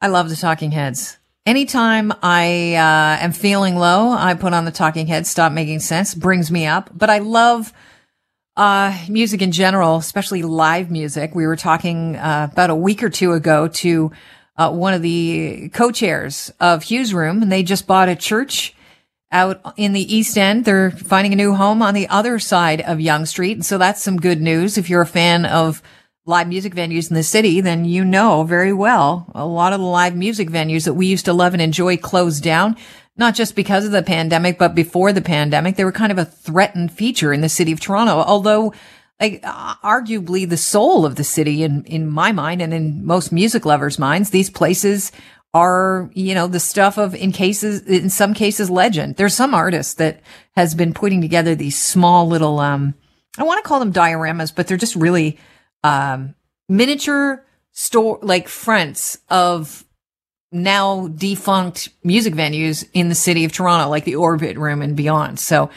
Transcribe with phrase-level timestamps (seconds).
[0.00, 1.18] I love the Talking Heads.
[1.44, 5.28] Anytime I uh, am feeling low, I put on the Talking Heads.
[5.28, 6.90] Stop making sense brings me up.
[6.96, 7.72] But I love
[8.56, 11.34] uh, music in general, especially live music.
[11.34, 14.12] We were talking uh, about a week or two ago to
[14.56, 18.76] uh, one of the co-chairs of Hugh's Room, and they just bought a church
[19.32, 20.64] out in the East End.
[20.64, 24.16] They're finding a new home on the other side of Yonge Street, so that's some
[24.16, 24.78] good news.
[24.78, 25.82] If you're a fan of
[26.28, 29.86] live music venues in the city, then you know very well a lot of the
[29.86, 32.76] live music venues that we used to love and enjoy closed down,
[33.16, 35.76] not just because of the pandemic, but before the pandemic.
[35.76, 38.74] They were kind of a threatened feature in the city of Toronto, although
[39.18, 43.64] like arguably the soul of the city in, in my mind and in most music
[43.64, 45.10] lovers' minds, these places
[45.54, 49.16] are, you know, the stuff of in cases, in some cases, legend.
[49.16, 50.20] There's some artist that
[50.56, 52.94] has been putting together these small little, um,
[53.38, 55.38] I want to call them dioramas, but they're just really
[55.84, 56.34] um,
[56.68, 59.84] miniature store like fronts of
[60.50, 65.38] now defunct music venues in the city of Toronto, like the Orbit Room and beyond.
[65.38, 65.70] So,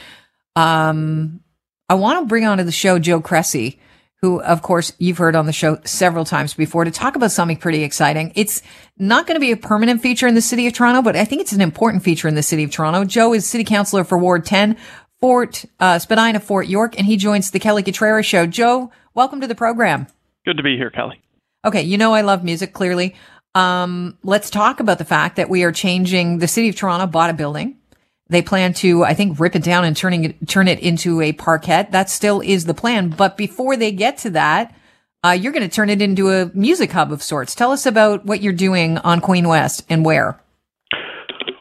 [0.56, 1.42] um,
[1.90, 3.80] I want to bring onto the show Joe Cressy,
[4.22, 7.58] who, of course, you've heard on the show several times before to talk about something
[7.58, 8.32] pretty exciting.
[8.36, 8.62] It's
[8.98, 11.42] not going to be a permanent feature in the city of Toronto, but I think
[11.42, 13.04] it's an important feature in the city of Toronto.
[13.04, 14.78] Joe is city councilor for Ward 10,
[15.20, 18.46] Fort, uh, Spadina, Fort York, and he joins the Kelly Cutrara show.
[18.46, 20.08] Joe, Welcome to the program.
[20.46, 21.22] Good to be here, Kelly.
[21.66, 23.16] Okay, you know I love music clearly.
[23.54, 26.38] Um, let's talk about the fact that we are changing.
[26.38, 27.78] The city of Toronto bought a building.
[28.30, 31.34] They plan to, I think, rip it down and turning it, turn it into a
[31.34, 31.92] parkette.
[31.92, 33.10] That still is the plan.
[33.10, 34.74] But before they get to that,
[35.26, 37.54] uh, you're going to turn it into a music hub of sorts.
[37.54, 40.40] Tell us about what you're doing on Queen West and where.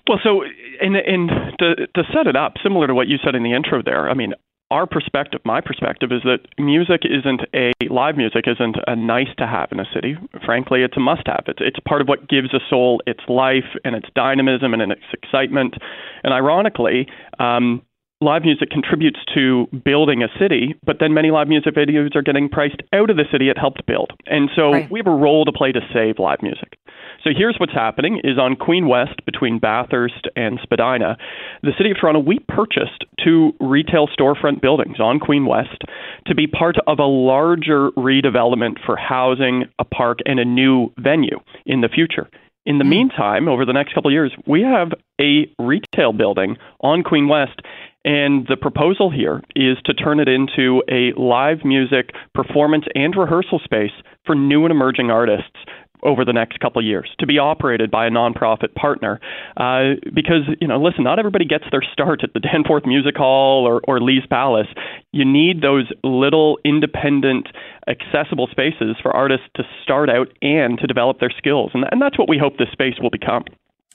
[0.08, 0.42] Well, so
[0.80, 1.28] and and
[1.58, 4.08] to to set it up, similar to what you said in the intro there.
[4.08, 4.34] I mean,
[4.70, 9.46] our perspective, my perspective, is that music isn't a live music isn't a nice to
[9.46, 10.16] have in a city.
[10.44, 11.44] Frankly, it's a must have.
[11.46, 15.02] It's it's part of what gives a soul its life and its dynamism and its
[15.12, 15.74] excitement.
[16.22, 17.82] And ironically, um,
[18.20, 22.48] live music contributes to building a city, but then many live music videos are getting
[22.48, 24.12] priced out of the city it helped build.
[24.26, 24.90] And so right.
[24.90, 26.76] we have a role to play to save live music.
[27.22, 31.18] So here's what's happening is on Queen West between Bathurst and Spadina,
[31.62, 35.82] the city of Toronto, we purchased two retail storefront buildings on Queen West
[36.26, 41.38] to be part of a larger redevelopment for housing, a park, and a new venue
[41.66, 42.28] in the future.
[42.64, 42.90] In the mm.
[42.90, 47.60] meantime, over the next couple of years, we have a retail building on Queen West
[48.04, 53.60] and the proposal here is to turn it into a live music performance and rehearsal
[53.62, 53.92] space
[54.24, 55.56] for new and emerging artists
[56.02, 59.20] over the next couple of years to be operated by a nonprofit partner.
[59.56, 63.66] Uh, because, you know, listen, not everybody gets their start at the Danforth Music Hall
[63.66, 64.68] or, or Lee's Palace.
[65.12, 67.48] You need those little independent,
[67.88, 71.70] accessible spaces for artists to start out and to develop their skills.
[71.74, 73.44] And, and that's what we hope this space will become.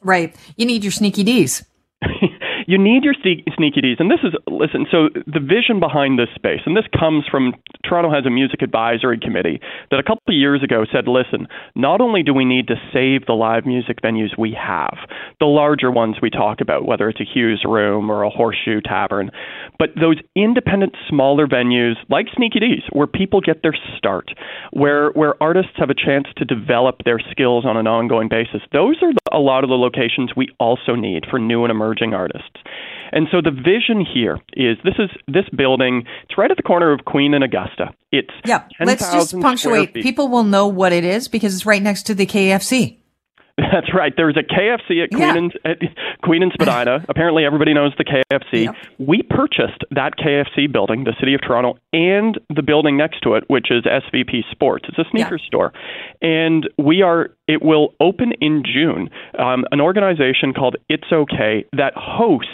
[0.02, 0.36] Right.
[0.58, 1.64] You need your Sneaky Dee's.
[2.68, 3.98] you need your Sneaky Dee's.
[4.00, 7.54] And this is, listen, so the vision behind this space, and this comes from
[7.84, 9.60] Toronto has a music advisory committee
[9.92, 13.26] that a couple of years ago said, listen, not only do we need to save
[13.26, 14.98] the live music venues we have,
[15.40, 19.30] the larger ones we talk about, whether it's a Hugh's Room or a Horseshoe Tavern,
[19.78, 24.32] but those independent, smaller venues like Sneaky Dee's, where people get their start,
[24.72, 28.98] where, where artists have a chance to develop their skills on an ongoing basis, those
[29.02, 32.55] are a lot of the locations we also need for new and emerging artists.
[33.12, 36.06] And so the vision here is this is this building.
[36.24, 37.94] It's right at the corner of Queen and Augusta.
[38.12, 38.64] It's yeah.
[38.80, 39.94] Let's just punctuate.
[39.94, 42.98] People will know what it is because it's right next to the KFC.
[43.58, 44.14] That's right.
[44.16, 45.38] There's a KFC at Queen, yeah.
[45.38, 45.78] and, at
[46.24, 47.06] Queen and Spadina.
[47.10, 48.66] Apparently, everybody knows the KFC.
[48.66, 48.76] Yep.
[49.00, 53.46] We purchased that KFC building, the City of Toronto, and the building next to it,
[53.48, 54.86] which is SVP Sports.
[54.90, 55.48] It's a sneaker yeah.
[55.48, 55.74] store,
[56.22, 57.30] and we are.
[57.48, 59.10] It will open in June.
[59.38, 62.50] Um, an organization called It's Okay that hosts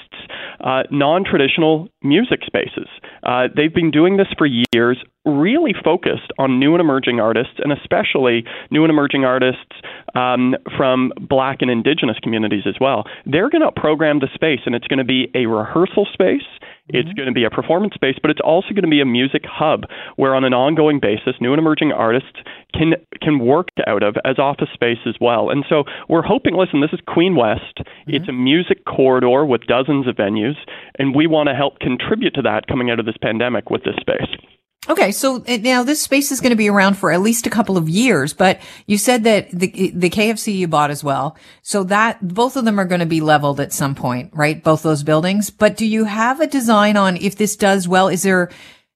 [0.60, 2.88] uh, non-traditional music spaces.
[3.24, 7.72] Uh, they've been doing this for years, really focused on new and emerging artists, and
[7.72, 9.82] especially new and emerging artists
[10.16, 13.06] um, from Black and Indigenous communities as well.
[13.26, 16.46] They're going to program the space, and it's going to be a rehearsal space.
[16.90, 17.16] It's mm-hmm.
[17.16, 19.86] going to be a performance space, but it's also going to be a music hub
[20.16, 22.40] where, on an ongoing basis, new and emerging artists
[22.74, 25.50] can can work out of as office space as well.
[25.50, 26.56] And so we're hoping.
[26.56, 27.78] Listen, this is Queen West.
[27.78, 28.16] Mm-hmm.
[28.16, 30.58] It's a music corridor with dozens of venues,
[30.98, 33.96] and we want to help contribute to that coming out of this pandemic with this
[34.02, 34.30] space.
[34.92, 37.50] Okay, so uh, now this space is going to be around for at least a
[37.50, 41.38] couple of years, but you said that the the KFC you bought as well.
[41.62, 44.62] So that both of them are going to be leveled at some point, right?
[44.62, 45.50] Both those buildings.
[45.50, 48.10] But do you have a design on if this does well?
[48.10, 48.50] Is there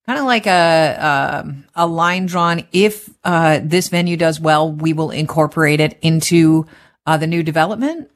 [0.05, 2.67] kind of like a uh, a line drawn?
[2.73, 6.65] If uh, this venue does well, we will incorporate it into
[7.05, 8.09] uh, the new development?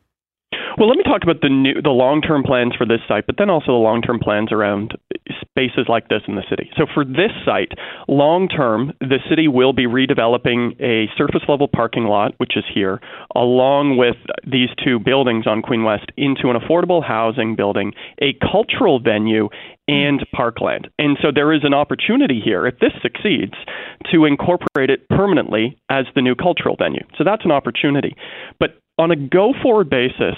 [0.79, 3.49] Well, let me talk about the new, the long-term plans for this site, but then
[3.49, 4.97] also the long-term plans around
[5.41, 6.69] spaces like this in the city.
[6.77, 7.73] So for this site,
[8.07, 13.01] long-term, the city will be redeveloping a surface-level parking lot, which is here,
[13.35, 14.15] along with
[14.49, 17.91] these two buildings on Queen West, into an affordable housing building,
[18.21, 19.49] a cultural venue,
[19.89, 20.87] and parkland.
[20.97, 23.55] And so there is an opportunity here, if this succeeds,
[24.13, 27.03] to incorporate it permanently as the new cultural venue.
[27.17, 28.15] So that's an opportunity.
[28.61, 30.35] But on a go forward basis,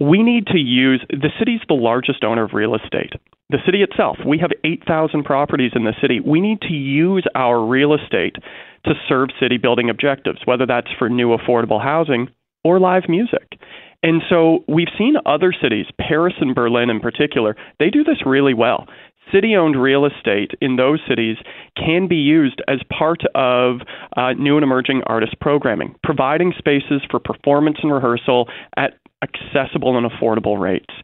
[0.00, 3.12] we need to use the city's the largest owner of real estate.
[3.50, 6.20] The city itself, we have 8,000 properties in the city.
[6.20, 8.36] We need to use our real estate
[8.86, 12.28] to serve city building objectives, whether that's for new affordable housing
[12.64, 13.58] or live music.
[14.02, 18.54] And so we've seen other cities, Paris and Berlin in particular, they do this really
[18.54, 18.86] well
[19.32, 21.36] city owned real estate in those cities
[21.76, 23.80] can be used as part of
[24.16, 30.10] uh, new and emerging artist programming, providing spaces for performance and rehearsal at accessible and
[30.10, 30.94] affordable rates.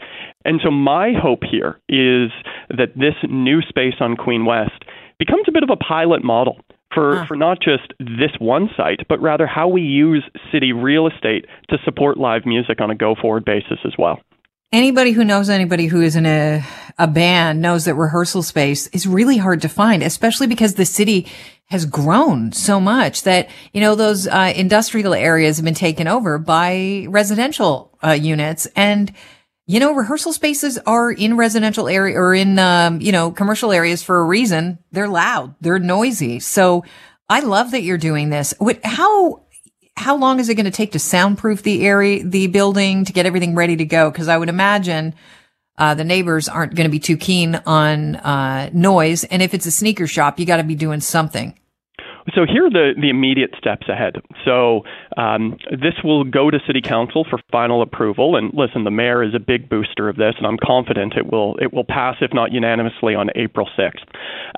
[0.45, 2.31] And so, my hope here is
[2.71, 4.85] that this new space on Queen West
[5.19, 6.59] becomes a bit of a pilot model
[6.95, 7.27] for, huh.
[7.27, 11.79] for not just this one site, but rather how we use city real estate to
[11.85, 14.21] support live music on a go forward basis as well
[14.73, 16.65] anybody who knows anybody who is in a,
[16.99, 21.27] a band knows that rehearsal space is really hard to find, especially because the city
[21.67, 26.39] has grown so much that, you know, those uh, industrial areas have been taken over
[26.39, 28.67] by residential uh, units.
[28.77, 29.13] And,
[29.67, 34.03] you know, rehearsal spaces are in residential area or in, um, you know, commercial areas
[34.03, 34.79] for a reason.
[34.93, 35.57] They're loud.
[35.61, 36.39] They're noisy.
[36.39, 36.85] So
[37.29, 38.55] I love that you're doing this.
[38.59, 39.46] What, how,
[39.97, 43.27] how long is it going to take to soundproof the area, the building to get
[43.27, 44.11] everything ready to go?
[44.11, 45.15] Cause I would imagine,
[45.79, 49.25] uh, the neighbors aren't going to be too keen on, uh, noise.
[49.25, 51.59] And if it's a sneaker shop, you got to be doing something.
[52.35, 54.17] So here are the, the immediate steps ahead.
[54.45, 54.83] So
[55.17, 58.37] um, this will go to City Council for final approval.
[58.37, 61.57] And listen, the mayor is a big booster of this, and I'm confident it will
[61.61, 64.05] it will pass, if not unanimously, on April 6th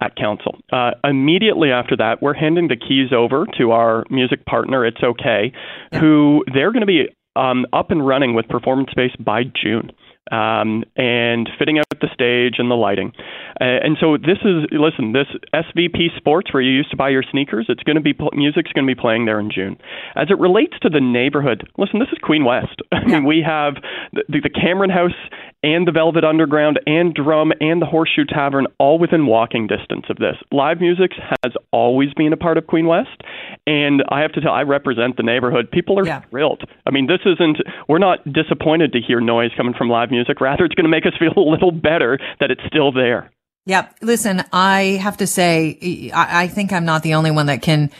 [0.00, 0.56] at Council.
[0.72, 5.52] Uh, immediately after that, we're handing the keys over to our music partner, It's Okay,
[5.98, 9.92] who they're going to be um, up and running with Performance Space by June
[10.30, 13.12] um, and fitting out the stage and the lighting.
[13.60, 17.24] Uh, and so this is listen, this SVP Sports where you used to buy your
[17.30, 19.76] sneakers, it's going to be music's going to be playing there in June.
[20.14, 22.80] As it relates to the neighborhood, listen, this is Queen West.
[22.92, 23.74] I mean, we have
[24.12, 25.16] the, the Cameron House
[25.62, 30.16] and the Velvet Underground and Drum and the Horseshoe Tavern all within walking distance of
[30.16, 30.36] this.
[30.52, 31.12] Live music
[31.42, 33.22] has always been a part of Queen West,
[33.66, 35.70] and I have to tell, I represent the neighborhood.
[35.70, 36.20] People are yeah.
[36.30, 36.62] thrilled.
[36.86, 37.58] I mean, this isn't.
[37.88, 40.40] We're not disappointed to hear noise coming from live music.
[40.40, 43.30] Rather, it's going to make us feel a little better that it's still there.
[43.66, 43.88] Yeah.
[44.00, 47.90] Listen, I have to say, I, I think I'm not the only one that can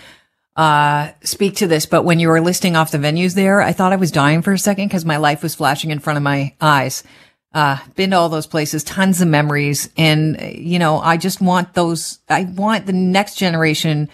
[0.56, 3.92] uh, speak to this, but when you were listing off the venues there, I thought
[3.92, 6.54] I was dying for a second because my life was flashing in front of my
[6.60, 7.04] eyes.
[7.52, 9.88] Uh, been to all those places, tons of memories.
[9.96, 14.10] And, you know, I just want those, I want the next generation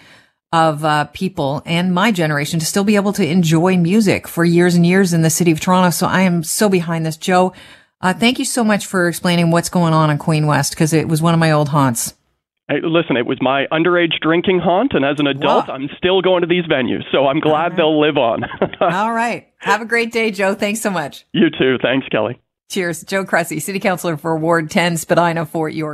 [0.53, 4.75] of uh, people and my generation to still be able to enjoy music for years
[4.75, 5.89] and years in the city of Toronto.
[5.89, 7.17] So I am so behind this.
[7.17, 7.53] Joe,
[7.99, 11.09] uh, thank you so much for explaining what's going on in Queen West because it
[11.09, 12.13] was one of my old haunts.
[12.69, 15.69] Hey, listen, it was my underage drinking haunt, and as an adult.
[15.69, 17.77] I'm still going to these venues, so I'm glad right.
[17.77, 18.43] they'll live on.
[18.81, 19.49] All right.
[19.57, 20.55] Have a great day, Joe.
[20.55, 21.25] Thanks so much.
[21.31, 21.77] You too.
[21.79, 22.41] Thanks, Kelly.
[22.69, 23.03] Cheers.
[23.03, 25.93] Joe Cressy, City Councilor for Ward 10, Spadina, Fort York.